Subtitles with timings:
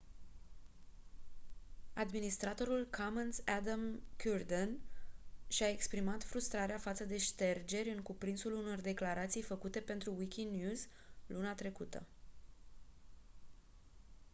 [1.95, 4.79] administratorul commons adam cuerden
[5.47, 10.87] și-a exprimat frustrarea față de ștergeri în cuprinsul unor declarații făcute pentru wikinews
[11.27, 12.05] luna trecută